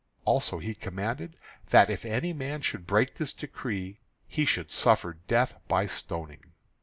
[0.25, 1.35] Also he commanded
[1.69, 6.53] that if any man should break this decree he should suffer death by stoning.